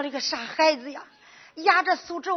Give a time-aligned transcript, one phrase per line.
[0.00, 1.04] 说的个傻孩子呀！
[1.56, 2.34] 压着苏州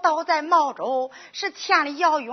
[0.00, 2.32] 倒在茂州，是千里遥远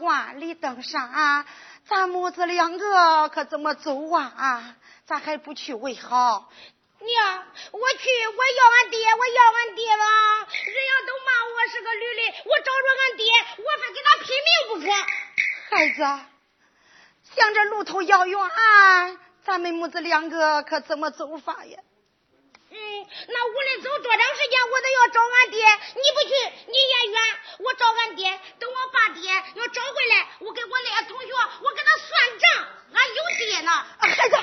[0.00, 1.44] 万里登山，
[1.88, 4.76] 咱母子两个可怎么走啊？
[5.06, 6.48] 咱还不去为好。
[7.00, 10.04] 娘，我去，我要俺爹，我要俺爹吧！
[10.38, 13.26] 人家都骂我是个驴嘞，我找着俺爹，
[13.58, 14.88] 我非跟他拼命不可。
[15.68, 15.98] 孩子，
[17.34, 18.38] 想着路途遥远，
[19.44, 21.80] 咱们母子两个可怎么走法呀？
[22.76, 25.64] 嗯，那无论走多长时间，我都要找俺爹。
[25.94, 26.34] 你不去，
[26.68, 27.20] 你也远。
[27.60, 32.68] 我找俺爹，等我把爹要找回来，我给我那些同学，我跟他算账。
[32.92, 34.36] 俺有爹呢，孩子。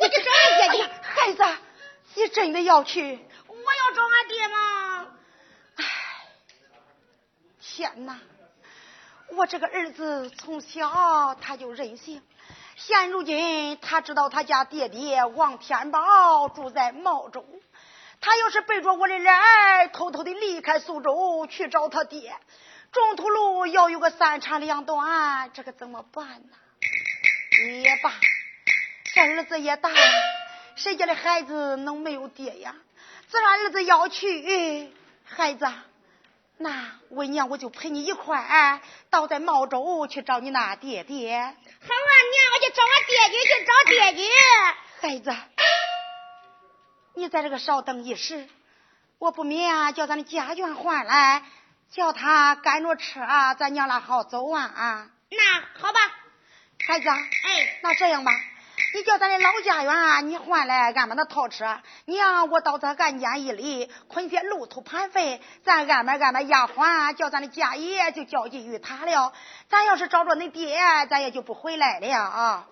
[0.00, 1.58] 我去找俺爹去，孩子，
[2.14, 3.18] 你真的要去？
[3.48, 5.06] 我要找俺爹吗？
[5.76, 5.84] 唉，
[7.60, 8.18] 天哪！
[9.28, 12.22] 我这个儿子从小他就任性，
[12.78, 17.42] 现如今他知道他家爹爹王天宝住在茂州，
[18.20, 19.34] 他要是背着我的人
[19.94, 22.36] 偷偷的离开苏州去找他爹，
[22.92, 26.56] 中途路要有个三长两短，这可怎么办呢？
[27.82, 28.12] 也罢。
[29.14, 29.96] 这儿子也大了，
[30.74, 32.76] 谁家的孩子能没有爹呀？
[33.28, 34.92] 自然儿子要去，
[35.24, 35.66] 孩子，
[36.58, 41.56] 那为娘我就陪你一块，到在茂州去找你那爹爹。
[41.88, 44.22] 好啊，娘，我去找俺爹去去找爹去。
[45.00, 45.30] 孩子，
[47.14, 48.48] 你在这个稍等一时，
[49.18, 51.44] 我不免啊叫咱的家眷换来，
[51.92, 53.20] 叫他赶着车，
[53.58, 55.10] 咱娘俩好走啊。
[55.30, 56.00] 那好吧，
[56.86, 57.08] 孩子。
[57.08, 58.32] 哎，那这样吧。
[58.94, 61.80] 你叫咱的老家园，你换来俺们的套车。
[62.04, 69.32] 娘，我到这俺家一里，捆些路途盘费，咱安排安排丫鬟，叫咱的家爷就交际于他了。
[69.68, 70.78] 咱要是找着恁爹，
[71.08, 72.42] 咱也就不回来了啊。
[72.42, 72.66] 啊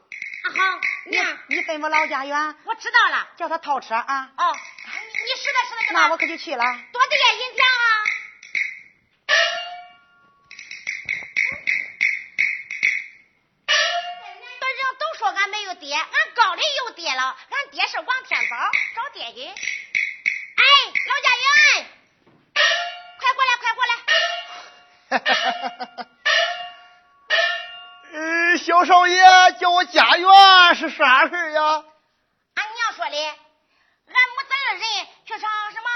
[0.44, 4.30] 好，娘，你吩咐老家园，我知道了，叫他套车啊。
[4.36, 6.64] 哦，你你是的，是的，那我可就去了。
[6.92, 8.13] 多谢银钱啊。
[15.94, 18.56] 爹，俺高里有爹了，俺爹是王天宝，
[18.96, 19.44] 找爹去。
[19.46, 19.52] 哎，
[21.06, 21.86] 老家园，
[23.20, 23.94] 快过来，快过来。
[28.58, 29.22] 小少爷
[29.60, 31.84] 叫我家园是啥事呀？
[32.54, 33.36] 俺娘说的，俺
[34.34, 34.82] 母子二人
[35.26, 35.88] 去上什么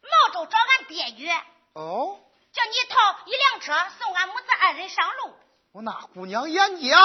[0.00, 1.28] 毛州找俺爹去。
[1.74, 2.18] 哦。
[2.54, 5.36] 叫你套一辆车送俺母子二人上路。
[5.74, 6.96] 我那姑娘眼睛。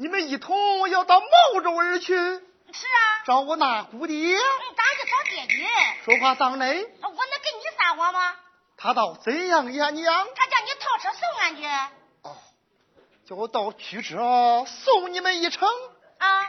[0.00, 2.14] 你们一同要到毛州而去？
[2.14, 4.34] 是啊，找我那姑爹。
[4.34, 4.40] 嗯，
[4.74, 5.68] 当然是找爹爹。
[6.06, 6.68] 说话当真？
[6.68, 8.34] 我能跟你撒谎吗？
[8.78, 10.26] 他倒怎样呀，娘？
[10.34, 11.66] 他叫你套车送俺去。
[12.22, 12.38] 哦，
[13.28, 15.68] 叫我到驱车送你们一程。
[15.68, 16.48] 啊，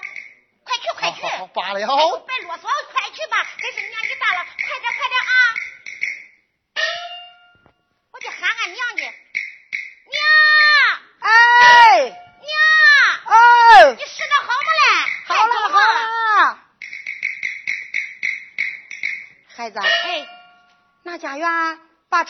[0.63, 1.22] 快去快去！
[1.23, 1.75] 好，好，罢了。
[1.75, 3.45] 别啰嗦，快去吧。
[3.59, 5.34] 真是年纪大了，快点快点啊！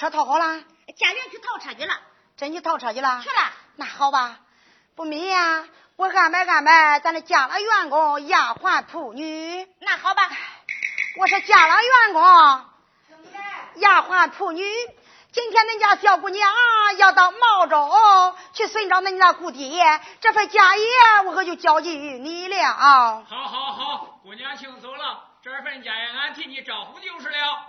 [0.02, 0.60] 车套好了？
[0.98, 1.94] 家园去套车去了。
[2.36, 3.22] 真去套车去了？
[3.22, 3.52] 去了。
[3.76, 4.40] 那好吧，
[4.96, 5.64] 不迷呀，
[5.96, 9.64] 我安排安排咱的家了员工、丫鬟、仆女。
[9.80, 10.28] 那好吧，
[11.20, 12.24] 我是家了员工、
[13.76, 14.64] 丫鬟、仆女。
[15.32, 16.52] 今天恁家小姑娘
[16.98, 20.86] 要到茂州去寻找恁那姑爹，这份家业
[21.28, 22.74] 我可就交给你了。
[22.74, 27.68] 好，好，好，姑娘请走了，这份家业俺替你招呼就是了。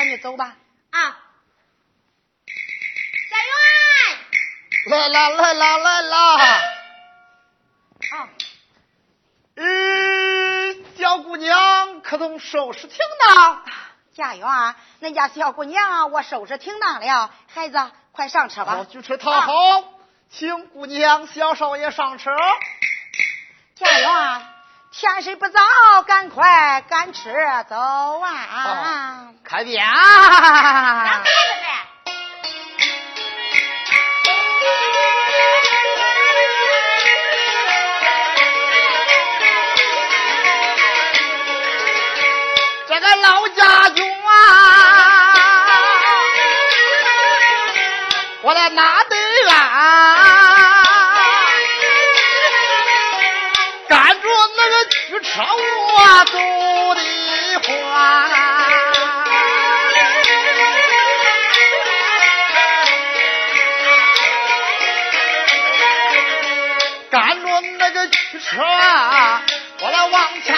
[0.00, 0.56] 咱就走吧。
[0.92, 1.18] 啊，
[3.30, 3.52] 家园，
[4.86, 6.36] 来啦，来啦，来啦。
[8.10, 8.28] 啊，
[9.56, 13.62] 嗯，小姑娘可都收拾停当。
[14.14, 18.86] 家园，恁家小姑娘我收拾停当了，孩子快上车吧。
[18.88, 19.52] 举车躺好，
[20.30, 22.30] 请姑娘、小少爷上车。
[23.74, 24.46] 家园，
[24.92, 25.60] 天色不早，
[26.02, 27.30] 赶快赶车
[27.68, 29.28] 走啊！
[29.44, 29.84] 开便。
[43.22, 44.06] 老家园，
[48.42, 49.16] 我来拿得
[49.46, 49.54] 远，
[53.90, 56.38] 赶着那个驱车我走
[56.94, 57.00] 的
[57.66, 58.30] 慌，
[67.10, 70.56] 赶着那个驱车我来往前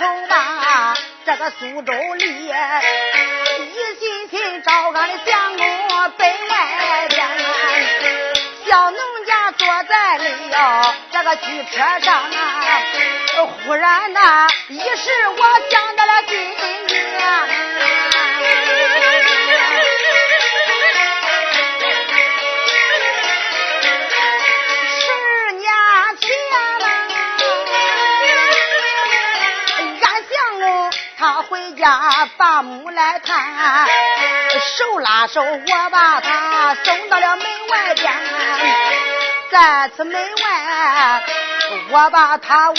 [0.00, 2.54] 走吧，这个苏州里，一
[4.00, 5.66] 心心找俺的相公
[6.16, 7.28] 奔外边。
[8.66, 12.32] 小农家坐在了这个汽车上啊，
[13.66, 16.98] 忽然呐，一时我想到了今年，
[31.80, 33.88] 家把母来看。
[34.76, 38.12] 手拉手，我把她送到了门外边，
[39.50, 41.22] 在此门外，
[41.90, 42.76] 我把她问，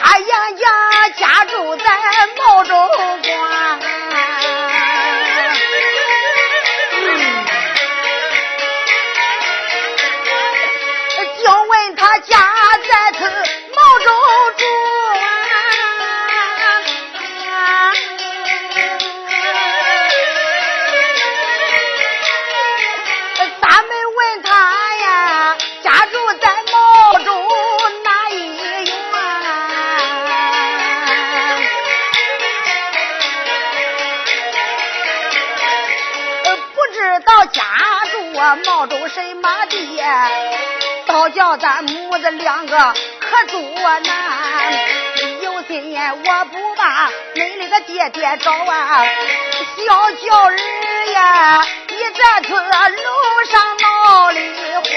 [0.00, 1.84] 他爷家家住在
[2.38, 2.74] 茂州
[3.22, 3.71] 关，
[39.68, 40.02] 州什么地，
[41.06, 43.60] 倒叫咱母子两个可多
[44.00, 44.04] 难。
[45.42, 49.04] 有心我不把恁那个爹爹找啊，
[49.76, 50.56] 小叫儿
[51.12, 52.64] 呀，你在此路
[53.50, 54.40] 上闹离
[54.74, 54.90] 欢。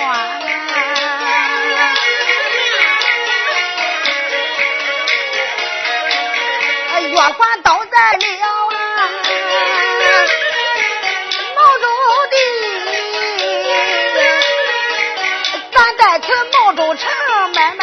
[7.08, 8.18] 月环倒在了
[8.72, 9.00] 啊，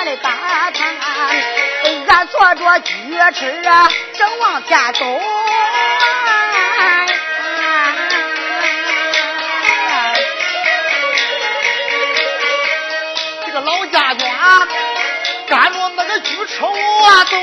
[0.02, 0.28] 慢慢的大
[0.72, 0.84] 堂，
[2.08, 2.92] 俺坐着举
[3.34, 3.88] 车啊，
[4.18, 5.20] 正往前走。
[13.46, 14.26] 这个老家眷
[15.46, 17.36] 赶着那个举车啊，走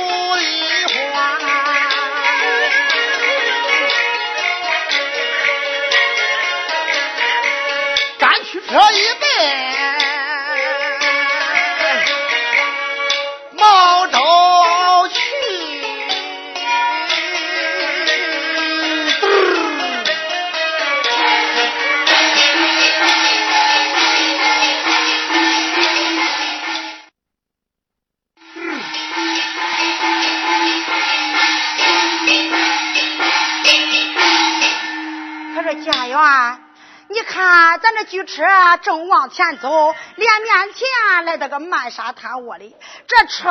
[38.09, 38.43] 看咱这举车
[38.81, 42.75] 正往前走，连面前来到个漫沙滩窝里，
[43.07, 43.49] 这车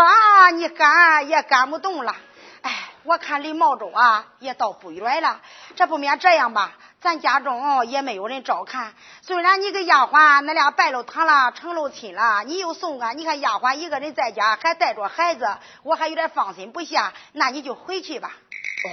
[0.54, 2.14] 你赶也赶不动了。
[2.62, 5.40] 哎，我看离茂州啊也倒不远了。
[5.76, 8.94] 这不免这样吧，咱家中也没有人照看。
[9.22, 15.46] 虽然你跟丫鬟那俩拜了堂了，成了亲了，你又送俺，你看丫鬟一个人在家，还带着孩子，
[15.84, 17.12] 我还有点放心不下。
[17.32, 18.32] 那你就回去吧。
[18.32, 18.86] 哦，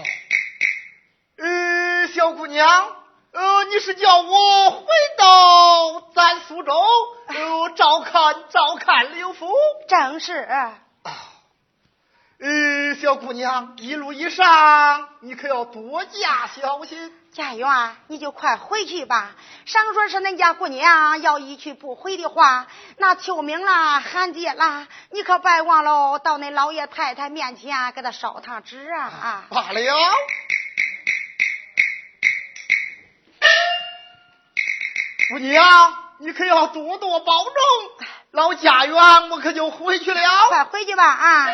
[1.43, 2.95] 呃，小姑娘，
[3.35, 4.85] 呃，你是叫我回
[5.17, 6.71] 到咱苏州，
[7.27, 9.53] 呃，照看照看刘府？
[9.89, 10.47] 正是。
[12.39, 17.13] 呃，小姑娘，一路以上你可要多加小心。
[17.33, 19.31] 家园，你就快回去吧。
[19.65, 29.45] 上说是恁家姑娘要一去不回的话，那秋明啦、寒姐啦，你可别忘了到恁老爷太太面前给他烧趟纸啊啊！
[29.49, 29.81] 罢了。
[35.29, 37.53] 姑娘，你可要多多保重。
[38.31, 40.21] 老家园，我可就回去了。
[40.49, 41.49] 快回去吧啊！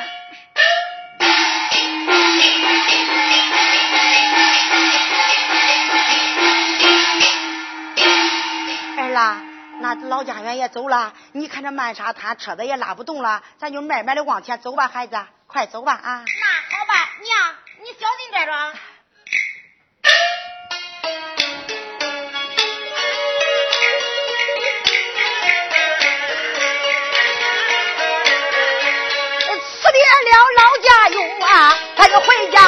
[8.97, 9.41] 儿 啦，
[9.79, 15.15] 那老家园也走了，你看这漫沙滩车子也拉不动了，咱就慢慢的往前走吧，孩子，
[15.47, 16.25] 快走吧啊！
[16.25, 18.51] 那好吧，娘，你小心点着。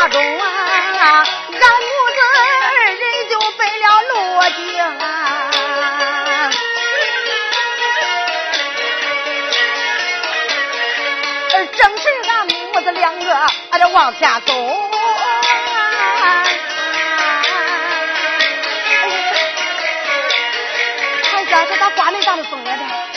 [0.10, 0.46] 中啊
[0.98, 4.14] 俺母子二人就奔了罗
[4.50, 4.52] 家
[5.06, 5.10] 啊。
[11.78, 13.48] 正是俺母子两个啊
[13.94, 16.44] 往前走啊。
[21.24, 23.13] 孩子这咋刮那大的风呢这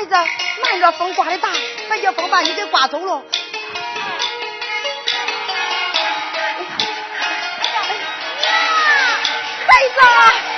[0.00, 0.14] 孩子，
[0.62, 1.50] 慢着风刮的大，
[1.90, 3.22] 别这风把你给刮走了。
[3.22, 3.44] 哎呀，
[7.58, 7.80] 哎呀，
[9.68, 10.49] 孩子。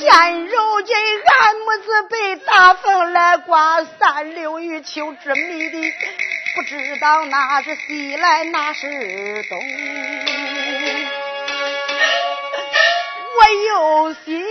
[0.00, 0.92] 鲜肉的
[1.24, 5.76] 俺，不是北大风来刮，三六一秋之谜的。
[6.54, 9.58] 不知道那是西来，那是东。
[13.38, 14.44] 我有心，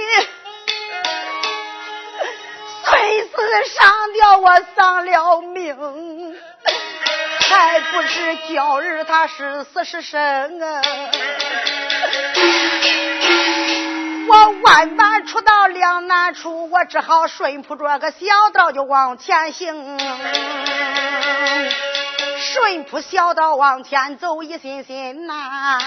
[2.85, 6.35] 虽时上吊，我丧了命。
[7.49, 10.81] 还不知叫人他是死是生啊。
[14.27, 19.97] 我万般出到两难处，我只好顺扑着个小道就往前行。
[22.51, 25.79] 顺坡小道往前走，一心心呐，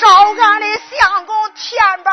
[0.00, 2.10] 找俺的相公天宝，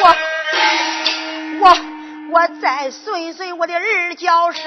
[0.00, 0.16] 我
[1.60, 1.76] 我
[2.32, 4.62] 我再顺顺我的儿叫声。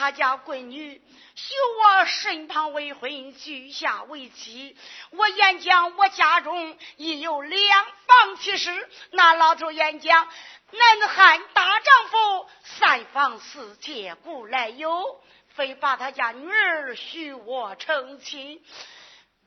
[0.00, 0.98] 他家闺女
[1.34, 4.74] 许我身旁未婚，居下为妻。
[5.10, 8.88] 我演讲，我家中已有两房妻室。
[9.10, 10.26] 那老头演讲，
[10.70, 15.22] 男汉大丈夫，三房四妾故来有。
[15.48, 18.64] 非把他家女儿许我成亲，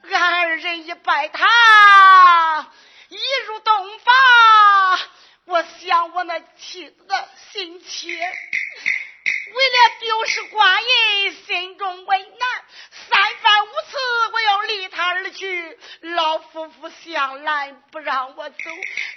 [0.04, 2.72] 俺二人一拜他，
[3.10, 3.18] 一
[3.48, 5.00] 入洞房，
[5.46, 8.20] 我想我那妻子的心切，
[9.52, 12.30] 为了丢失官印，心中为难，
[13.10, 13.98] 三番五次
[14.32, 18.56] 我要离他而去，老夫妇向来不让我走，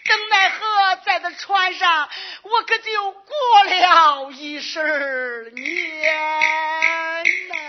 [0.08, 2.08] 等奈何在这船上，
[2.42, 7.65] 我可就过了一十年呐。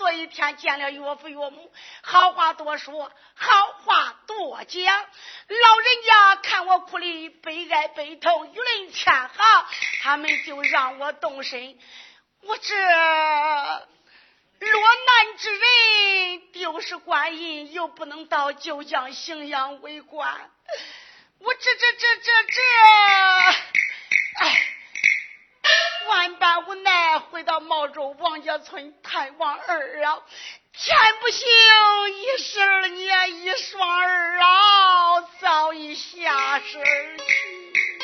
[0.00, 4.82] 昨一天见了岳父岳母，好话多说，好话多讲。
[4.86, 9.66] 老人家看我哭的悲哀悲痛，舆论千行，
[10.02, 11.78] 他们就让我动身。
[12.40, 12.74] 我这
[14.60, 20.50] 落难之人，丢失官印，又不能到九江荥阳为官，
[21.40, 22.62] 我这这这这这，
[24.46, 24.76] 哎。
[26.10, 30.18] 万般无奈，回到茂州王家村探望儿啊！
[30.72, 31.46] 天不行，
[32.10, 36.82] 一十二年一双儿啊，早已下世
[37.16, 38.00] 去。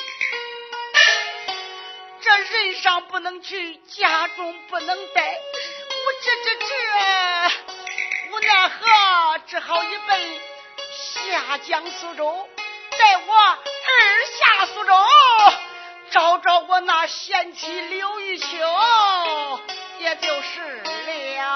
[2.20, 5.40] 这人上不能去，家中不能待，
[5.90, 6.74] 我这这这
[8.30, 10.40] 无奈何，只好一奔
[10.94, 12.48] 下江苏州，
[12.96, 13.56] 带我儿
[14.38, 14.94] 下苏州。
[16.08, 17.04] 找找我那
[17.66, 18.46] 贤妻刘玉秋，
[19.98, 21.55] 也就是了。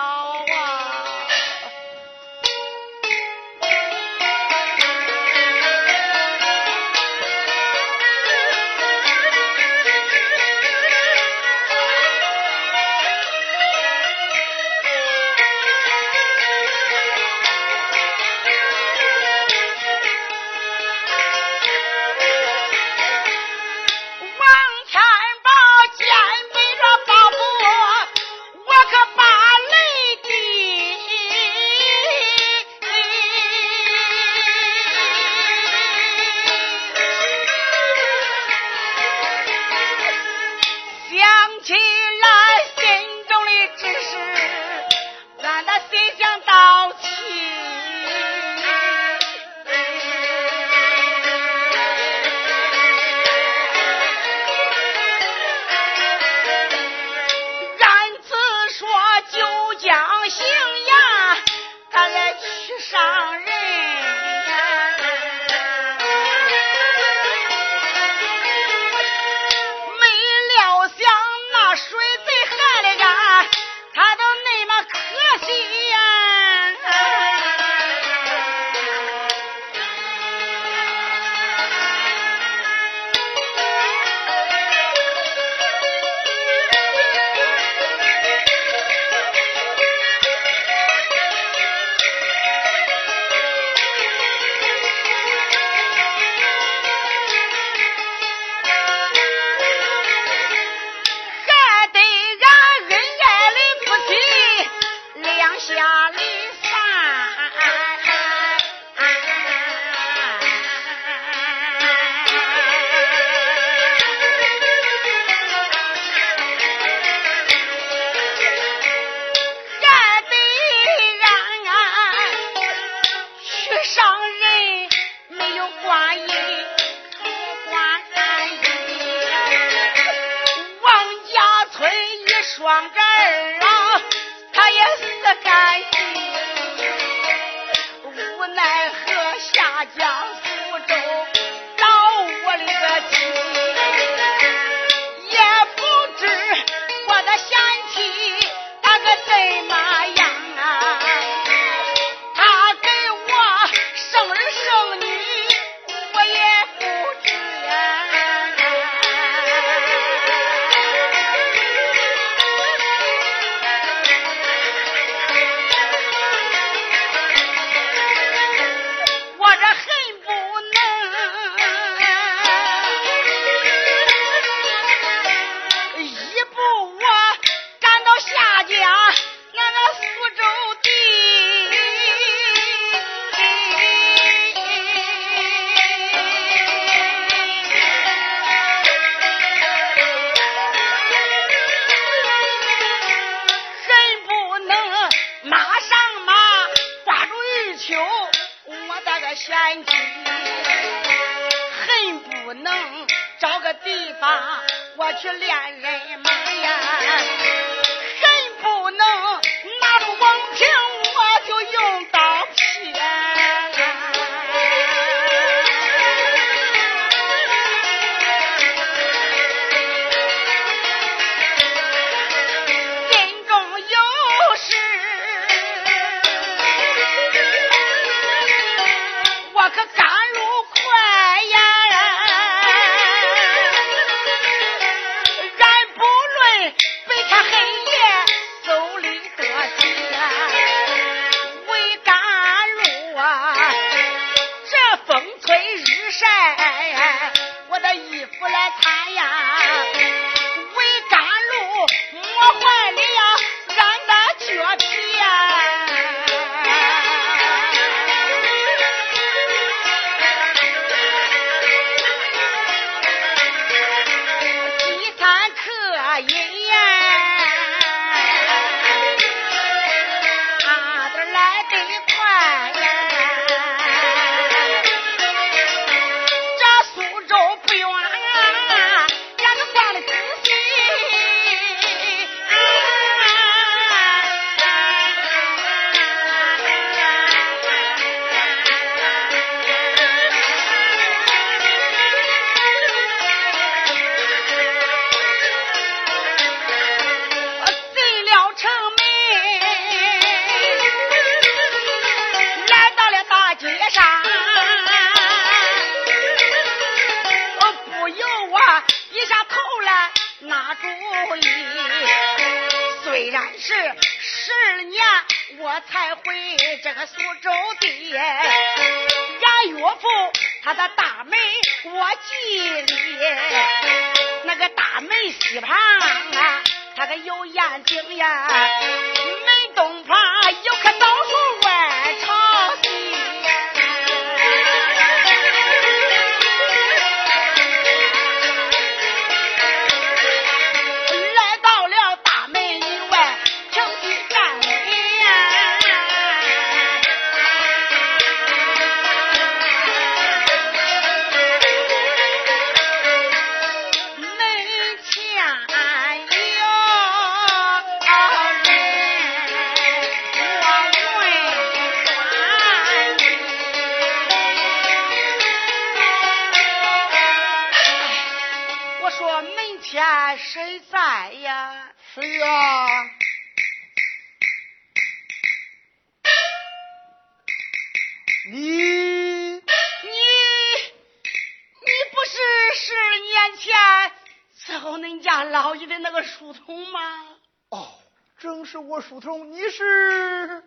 [388.89, 390.65] 我书童，你是？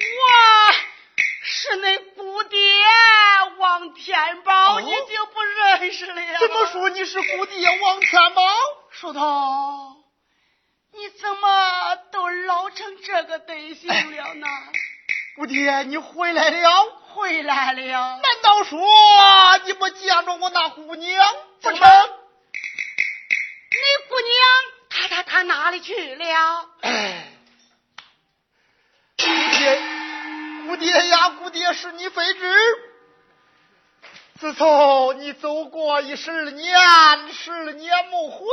[0.00, 0.72] 我
[1.42, 2.58] 是那姑爹
[3.58, 6.38] 王天宝，你就不认识了呀？
[6.40, 8.42] 怎么说你是姑爹王天宝？
[8.90, 10.04] 书童，
[10.92, 14.46] 你怎么都老成这个德行了呢？
[15.36, 16.84] 姑爹，你回来了？
[17.14, 18.20] 回来了？
[18.22, 18.78] 难道说
[19.66, 21.78] 你不见着我那姑娘不成？
[25.36, 26.68] 她她她哪里去了？
[26.80, 27.32] 哎。
[29.18, 29.24] 姑
[29.58, 29.82] 爹，
[30.66, 32.58] 姑爹呀，姑爹是你非知。
[34.38, 36.78] 自从你走过一十年，
[37.32, 38.44] 十年没回，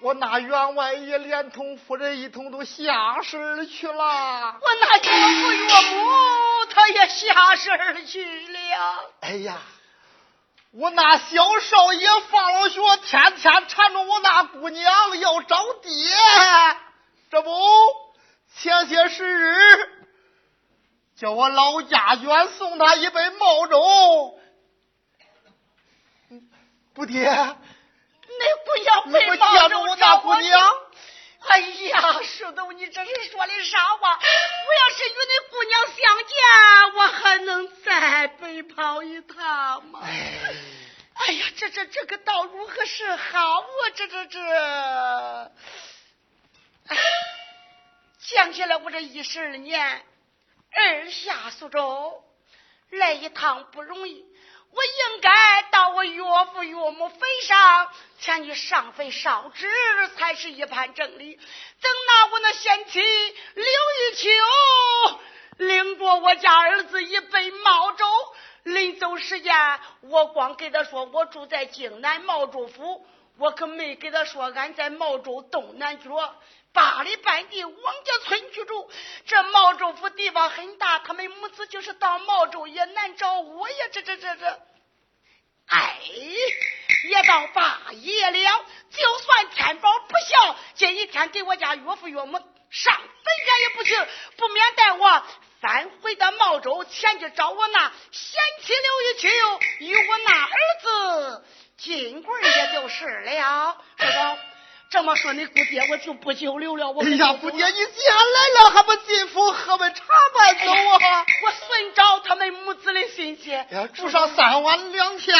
[0.00, 4.58] 我那员外也连同夫人一同都下世而去了。
[4.60, 5.02] 我那岳
[5.42, 9.12] 父岳母他也下世而去了。
[9.20, 9.58] 哎呀，
[10.78, 15.90] 我那小少爷放了学，天天缠着我那姑娘要找爹，
[17.30, 17.50] 这不。
[18.58, 19.88] 前些时日，
[21.18, 24.38] 叫我老家眷送他一杯毛粥。
[26.94, 30.60] 不爹，那姑娘没见着我那姑娘。
[31.48, 34.12] 哎呀，石头，你这是说的啥话？
[34.12, 36.36] 我要是与那姑娘相见，
[38.68, 40.00] 跑一趟嘛？
[40.02, 43.60] 哎呀，这这这个道如何是好？
[43.60, 44.40] 啊这这这。
[46.88, 46.96] 哎。
[48.18, 50.04] 想起来，我这一十二年
[50.72, 52.24] 二下苏州
[52.90, 54.24] 来一趟不容易，
[54.72, 59.68] 我应该到我岳父岳母坟上前去上坟烧纸，
[60.16, 61.36] 才是一盘正理。
[61.36, 64.28] 怎拿我那贤妻刘玉秋
[65.58, 68.04] 领着我家儿子一杯毛粥
[68.66, 69.54] 临走时间，
[70.00, 73.06] 我光给他说我住在京南茂州府，
[73.38, 76.34] 我可没给他说俺在茂州东南角
[76.72, 78.90] 八里半地王家村居住。
[79.24, 83.76] 这茂州府地方很大，他们母子就是到茂州也难找我呀！
[83.92, 84.60] 这这这这，
[85.66, 86.00] 哎，
[87.08, 92.32] 也到八夜了，就算天宝不孝，这一天给我家岳父岳母
[92.70, 93.04] 上坟
[93.44, 95.22] 前也不行，不免带我。
[95.60, 99.28] 返回到茂州，前去找我那贤妻刘玉秋，
[99.78, 101.44] 与我那儿子
[101.76, 103.76] 金贵也就是了。
[103.96, 104.38] 这个
[104.90, 106.90] 这么说，你姑爹我就不久留了。
[106.90, 110.54] 我哎呀，姑爹，你既然来了，还不进府喝杯茶吧？
[110.64, 111.26] 走啊！
[111.42, 115.36] 我顺着他们母子的心切，住上三晚两天。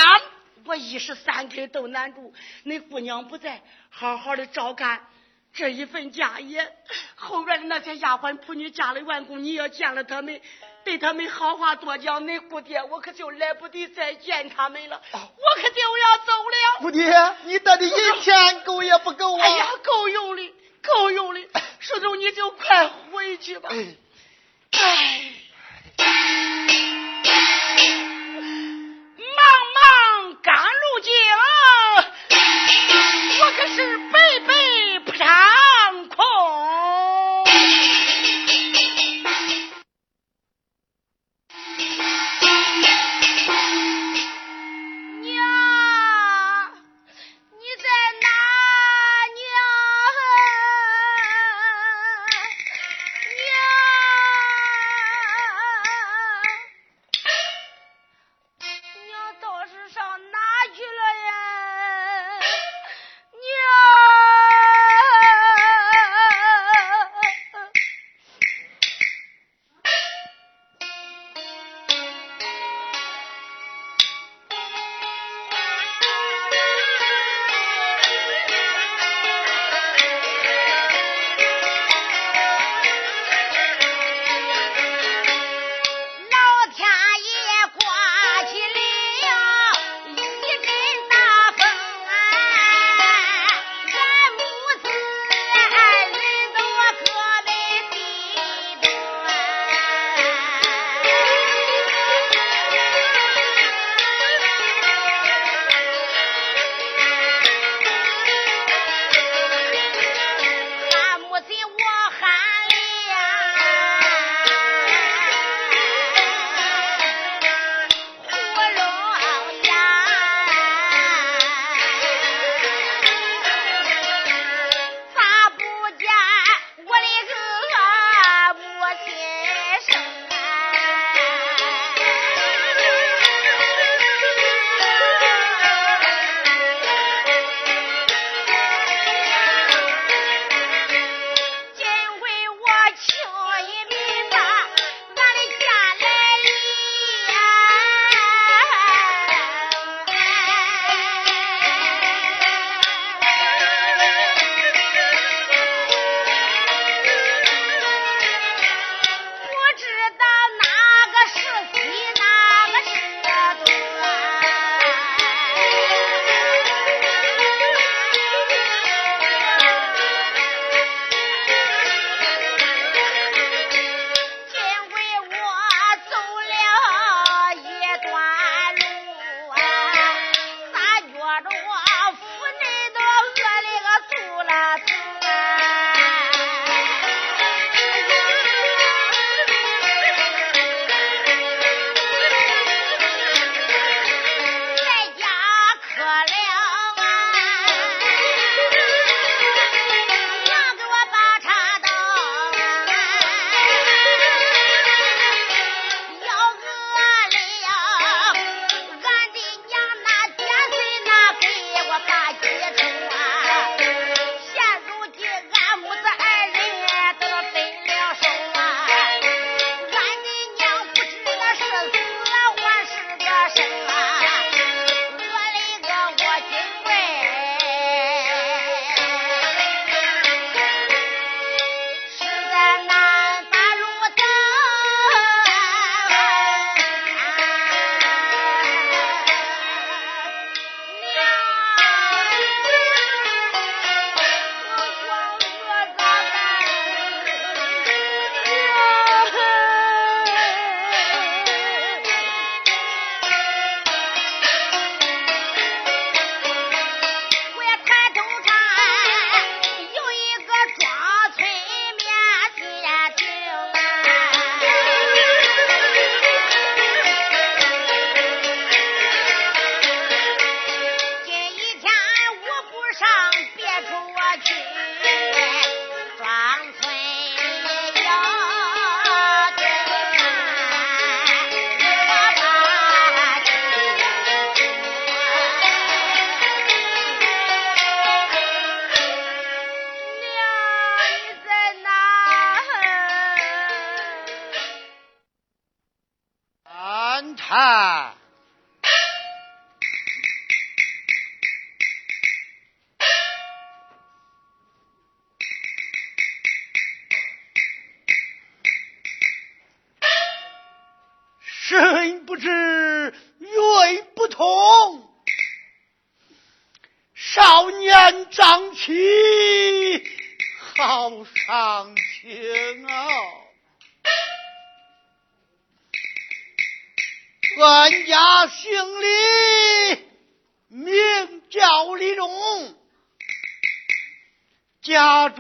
[0.65, 2.35] 我一时三刻都难住。
[2.65, 5.07] 你姑娘不在，好好的照看。
[5.57, 6.71] 这一份家业，
[7.15, 10.39] 后院的那些丫鬟仆女、家里员工，你要见了他们，
[10.85, 12.29] 对他们好话多讲。
[12.29, 16.81] 你姑爹，我可就来不及再见他们了，我可就要走了。
[16.81, 19.43] 姑爹，你带的一天够也不够啊？
[19.43, 21.41] 哎呀，够用的，够用的。
[21.81, 23.71] 叔叔，你就快回去吧。
[23.73, 23.97] 哎。
[24.73, 25.36] 茫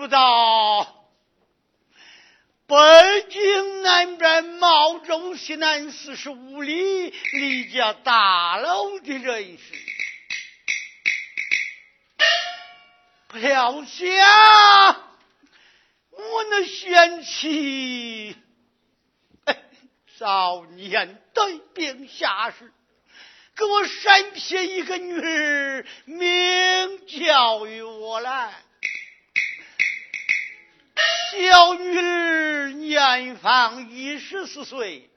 [0.08, 1.06] 到
[2.66, 2.76] 北
[3.30, 9.74] 京南边茂州西南四十五里李家大楼的人士。
[13.28, 14.06] 不料想，
[16.10, 18.36] 我那贤妻，
[20.18, 21.42] 少年带
[21.74, 22.72] 兵下士，
[23.54, 28.54] 给我生下一个女儿，名叫于我来。
[31.38, 35.10] 小女儿年方一十四岁，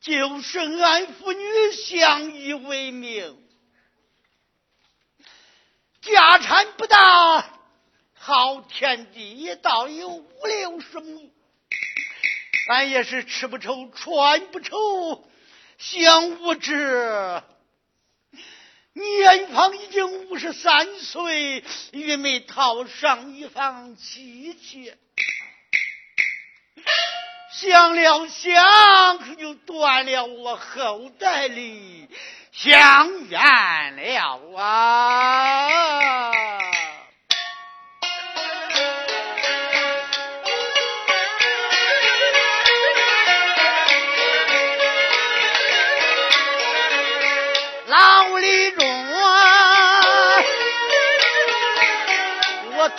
[0.00, 3.36] 就是俺父女相依为命。
[6.00, 7.58] 家产不大，
[8.14, 11.32] 好田地也倒有五六十亩，
[12.68, 15.28] 俺也是吃不愁穿不愁，
[15.76, 17.42] 想无知。
[18.94, 24.96] 年方已经五十三岁，也没讨上一方妻妾，
[27.52, 32.08] 想了想，可就断了我后代的
[32.52, 36.30] 香烟了啊！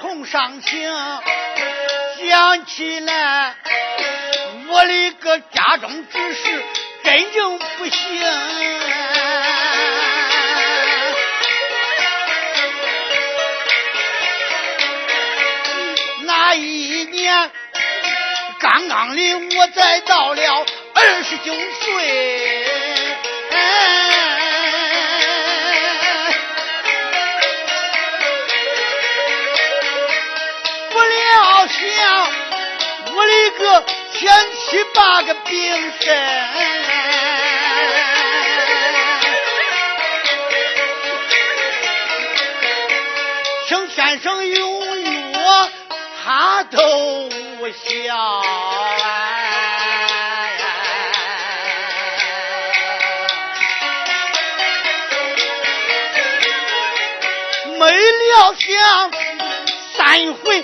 [0.05, 0.93] 同上行，
[2.29, 3.55] 想起来
[4.67, 6.63] 我的个家中之事，
[7.03, 7.99] 真正不行。
[16.21, 17.51] 那一年
[18.59, 22.63] 刚刚的我才到了二十九岁，
[31.81, 33.83] 料想我的个
[34.13, 36.05] 前七八个病身，
[43.67, 44.85] 请先生有
[45.31, 45.69] 药，
[46.23, 46.79] 他都。
[47.57, 48.43] 无效，
[57.79, 59.11] 没料想
[59.95, 60.63] 三回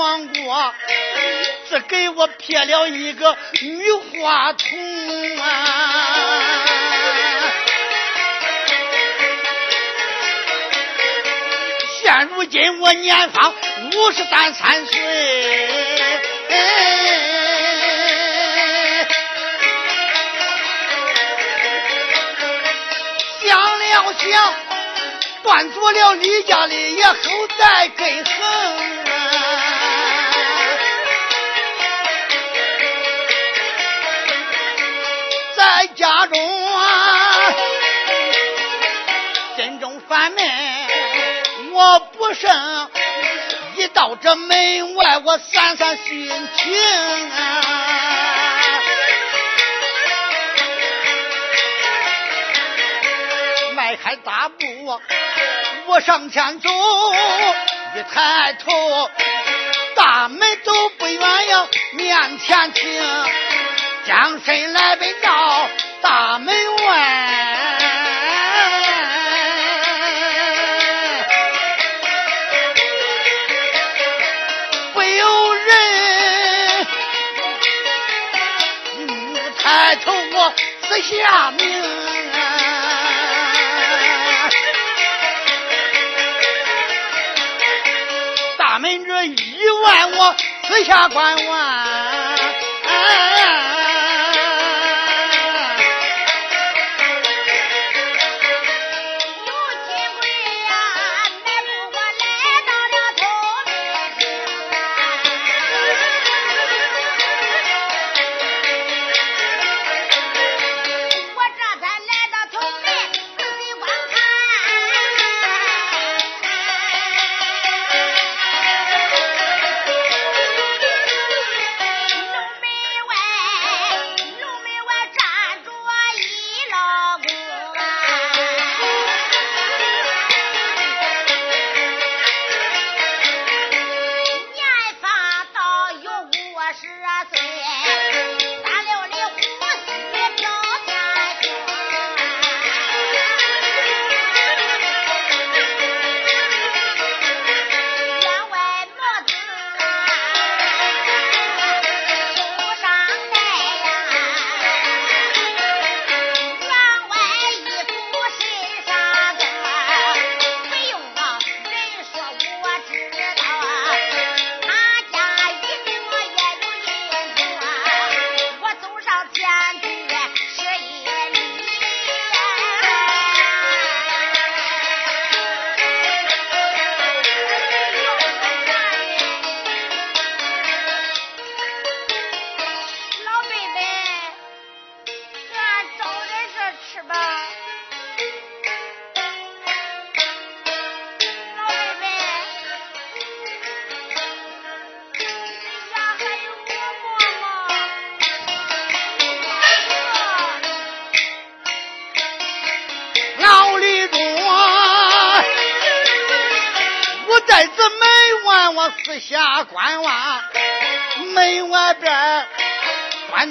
[0.00, 0.74] 王国。
[1.68, 6.64] 只给我撇了一个女花童啊！
[12.02, 13.54] 现如今我年方
[13.92, 15.68] 五十三三岁，
[23.44, 24.54] 想了想，
[25.44, 27.14] 断绝了李家的也后
[27.58, 28.24] 代根
[35.70, 35.86] 在。
[35.94, 36.38] 家中
[36.76, 37.52] 啊，
[39.56, 40.42] 心中烦闷，
[41.72, 42.90] 我不胜。
[43.76, 47.60] 一到这门外，我散散心情啊。
[53.74, 55.00] 迈开大步，
[55.86, 56.68] 我上前走，
[57.96, 59.10] 一抬头，
[59.96, 63.02] 大门都不愿要面前停，
[64.06, 65.68] 将身来奔到。
[66.02, 66.86] 大门外，
[74.94, 76.86] 不有人，
[79.62, 80.54] 抬头我
[80.88, 81.82] 四下明，
[88.56, 90.34] 大门这一万我
[90.66, 91.60] 四下观望。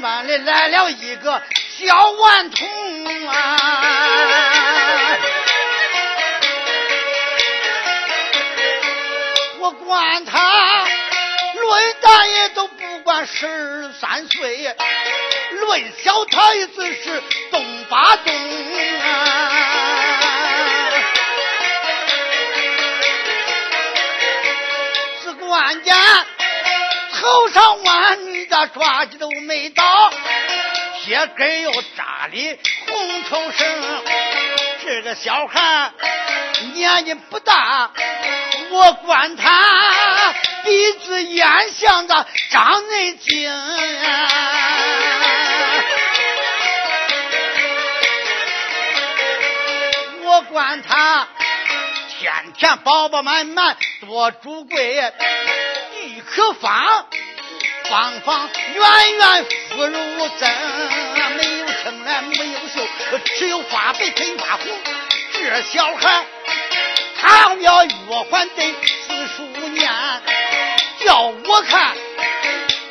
[0.02, 1.42] 班里来了一个
[1.78, 2.68] 小顽童
[3.28, 3.58] 啊！
[9.60, 10.88] 我管他
[11.56, 14.76] 论大爷都不管十三岁，
[15.52, 17.22] 论小太子是
[17.52, 18.34] 东八东
[19.02, 19.52] 啊！
[25.24, 26.26] 只管家
[27.20, 29.84] 头上弯女的抓的都没到，
[31.04, 34.04] 鞋跟又扎的红头绳，
[34.86, 35.92] 这个小孩
[36.74, 37.92] 年纪不大。
[38.72, 43.52] 我管他鼻子眼像个张内精，
[50.24, 51.28] 我管他
[52.18, 55.12] 天天饱饱满满多主贵，
[56.26, 57.06] 可方
[57.90, 60.50] 方方圆圆肤如针，
[61.38, 62.88] 没有青蓝没有秀，
[63.38, 64.68] 只有发白跟发红，
[65.34, 66.26] 这小孩。
[67.22, 67.92] 他要月
[68.32, 68.74] 还得
[69.08, 69.92] 四十五年，
[71.04, 71.98] 叫我看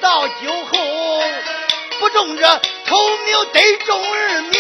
[0.01, 0.79] 到酒后
[1.99, 4.53] 不中这头名得中二名。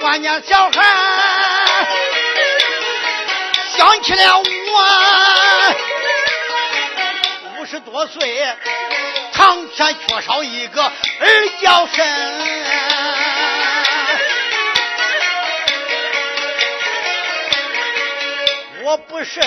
[0.00, 1.21] 关键小孩
[3.82, 4.44] 想起了我
[7.58, 8.46] 五十多岁，
[9.32, 10.92] 堂前缺少一个儿
[11.60, 12.06] 叫声。
[18.84, 19.42] 我不慎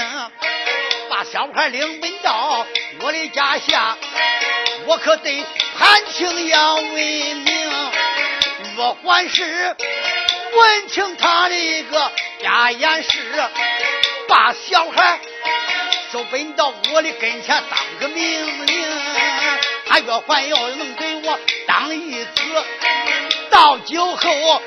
[1.10, 2.68] 把小孩领奔到
[3.04, 3.98] 我的家下，
[4.86, 5.46] 我可得
[5.80, 7.72] 潘青要为名。
[8.76, 9.78] 若还是
[10.52, 12.12] 问清他的一个
[12.44, 13.10] 家言事，
[14.28, 15.20] 把小孩
[16.12, 18.86] 收奔到我的跟前当个命令。
[19.88, 22.42] 他若还要能给我当义子，
[23.50, 24.62] 到酒后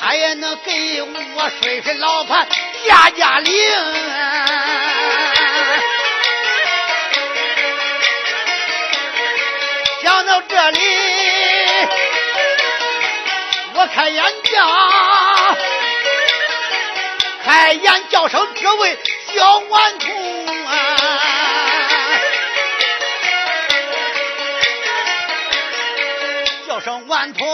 [0.00, 2.46] 他也能给我睡睡老盘。
[2.86, 3.52] 家家令，
[10.02, 10.78] 想到这里，
[13.74, 15.15] 我开眼角，
[17.56, 18.98] 开眼叫声这位
[19.34, 20.96] 小顽童啊，
[26.68, 27.48] 叫声顽童，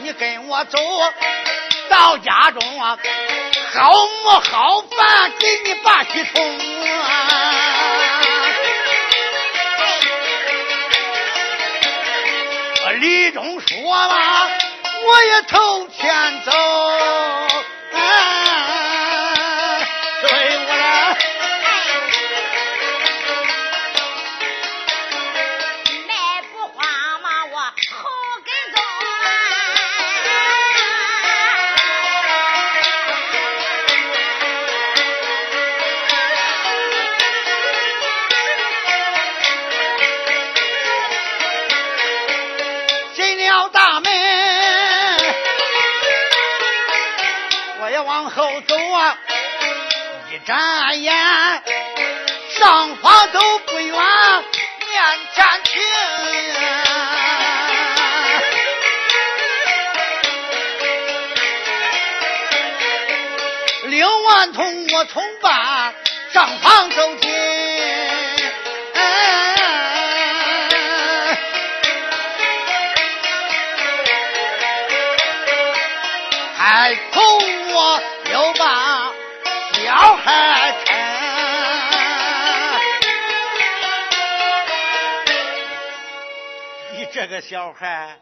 [0.00, 0.78] 你跟我走
[1.90, 2.96] 到家中啊。
[3.74, 3.92] 好
[4.22, 6.58] 馍好饭给你把去冲
[7.02, 7.28] 啊！
[12.94, 14.48] 李忠说吧，
[15.04, 16.52] 我也头前走。
[50.46, 51.14] 眨眼，
[52.58, 55.02] 上方都不远，面
[55.34, 55.82] 前停。
[63.84, 65.94] 领完同我从办，
[66.34, 67.14] 上方走
[87.24, 88.20] 这个小孩，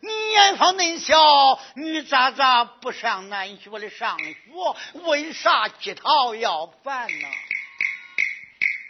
[0.00, 1.14] 你年方嫩小，
[1.76, 4.34] 你咋咋不上南学的上学？
[5.04, 7.28] 为啥乞讨要饭呢？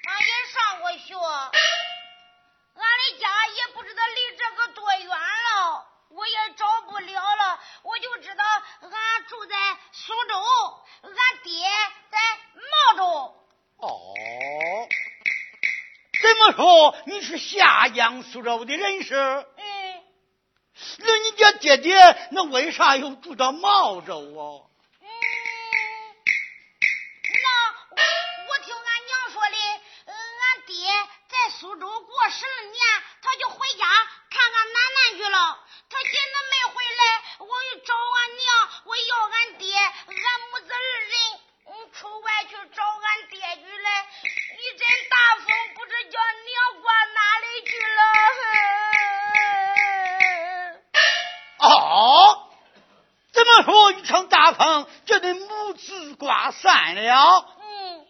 [0.09, 5.87] 俺也上过学，俺的家也不知道离这个多远了。
[6.09, 8.45] 我也找不了了，我就知道
[8.81, 10.43] 俺住在苏州，
[11.03, 11.13] 俺
[11.45, 11.69] 爹
[12.11, 12.19] 在
[12.57, 13.05] 茂州。
[13.77, 14.15] 哦，
[16.23, 19.15] 怎么说你是下江苏州的人士？
[19.15, 20.03] 嗯。
[20.99, 21.95] 那你家爹爹
[22.31, 24.65] 那为啥又住到茂州啊？
[25.01, 25.07] 嗯，
[27.43, 27.47] 那
[28.49, 29.57] 我听俺娘说的，
[30.07, 30.75] 俺爹
[31.29, 32.81] 在苏州过十二年，
[33.21, 33.85] 他就回家
[34.31, 35.59] 看看奶奶去了。
[35.91, 37.03] 他今天没回来，
[37.41, 38.49] 我又找俺娘，
[38.85, 39.85] 我要俺爹，俺
[40.51, 40.73] 母子
[56.21, 57.47] 挂散了。
[57.61, 58.07] 嗯，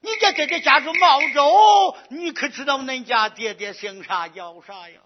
[0.00, 5.00] 你家爹爹家住茂州，你可知道恁家爹爹姓啥叫啥呀？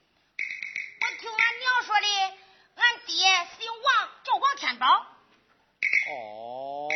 [1.00, 2.06] 我听俺娘说的，
[2.76, 3.14] 俺爹
[3.58, 4.86] 姓王，叫王天宝。
[6.10, 6.88] 哦，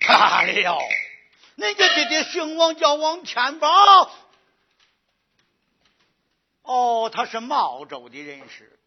[0.06, 0.78] 罢了，
[1.56, 4.10] 恁家爹爹姓王，叫王天宝。
[6.68, 8.78] 哦，他是茂州的人士。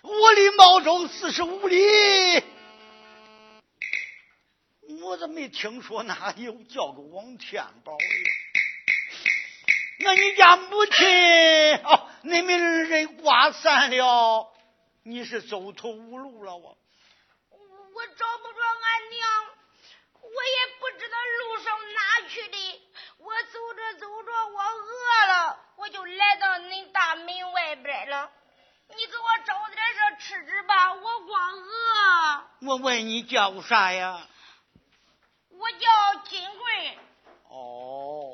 [0.00, 2.42] 我离茂州四十五里，
[5.02, 8.04] 我怎么没听说哪有叫个王天宝的？
[9.98, 14.50] 那你家母亲哦，你们人挂散了。
[15.02, 16.78] 你是走投无路了，我
[17.50, 19.44] 我找不着俺娘，
[20.22, 22.56] 我也不知道路上哪去的。
[23.18, 28.30] 我走着走着，我饿了，我就来到恁大门外边了。
[28.90, 32.68] 你给我找点啥吃吃吧，我光饿。
[32.68, 34.28] 我问你叫啥呀？
[35.48, 36.98] 我叫金贵。
[37.48, 38.30] 哦，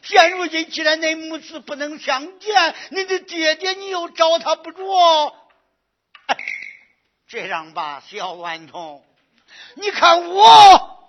[0.00, 5.36] 现如今既然恁母子不能相见，你的爹爹你又找他不着。
[7.28, 9.04] 这样吧，小顽童，
[9.74, 10.99] 你看我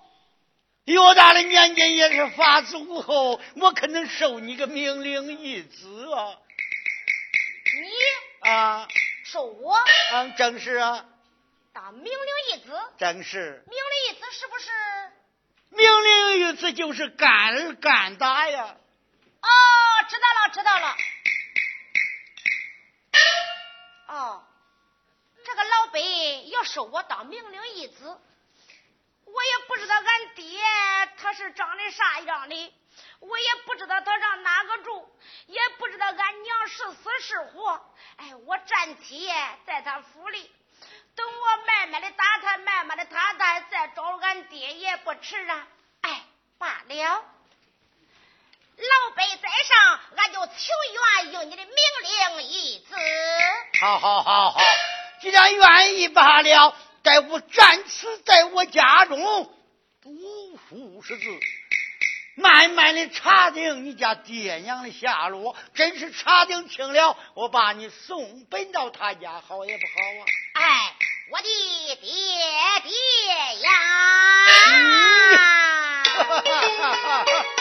[0.86, 6.38] 多大的年纪也是发祖后，我可能收你个命令一子啊！
[8.43, 8.88] 你啊，
[9.23, 9.77] 收我？
[10.13, 11.05] 嗯，正是啊。
[11.73, 12.79] 当命令一子？
[12.97, 13.63] 正是。
[13.67, 14.69] 命令一子是不是？
[15.69, 18.75] 命令一子就是干儿干打呀。
[19.41, 19.47] 哦，
[20.09, 20.95] 知道了，知道了。
[24.07, 24.43] 哦。
[25.43, 25.99] 这个老伯
[26.51, 28.15] 要收我当命令一子，
[29.34, 30.59] 我也不知道俺爹
[31.17, 32.73] 他是长得啥样的，
[33.19, 35.09] 我也不知道他上哪个住，
[35.47, 37.82] 也不知道俺娘是死是活。
[38.17, 39.34] 哎，我暂且
[39.65, 40.51] 在他府里，
[41.15, 45.67] 等我慢慢的打探，慢慢的打探，再找俺爹也不迟啊。
[46.01, 46.23] 哎，
[46.57, 47.25] 罢了，
[48.77, 50.67] 老辈在上，俺就情
[51.23, 51.75] 愿应你的命
[52.36, 52.95] 令一子。
[53.79, 54.61] 好好好好。
[55.21, 59.54] 既然愿意罢了，待我战死在我家中
[60.02, 60.12] 不
[60.58, 61.26] 负十字，
[62.36, 65.56] 慢慢的查定你家爹娘的下落。
[65.74, 69.91] 真是查定清了，我把你送奔到他家，好也不好
[70.22, 70.26] 啊！
[70.54, 70.95] 哎，
[71.32, 71.43] 我的
[71.95, 72.08] 爹
[72.84, 72.91] 爹
[73.62, 73.70] 呀！